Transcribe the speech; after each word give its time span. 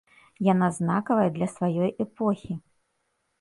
Яна 0.45 0.69
знакавая 0.77 1.27
для 1.35 1.47
сваёй 1.55 1.93
эпохі. 2.07 2.59